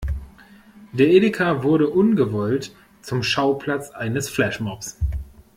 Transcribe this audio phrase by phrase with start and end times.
[0.93, 4.97] Der Edeka wurde ungewollt zum Schauplatz eines Flashmobs.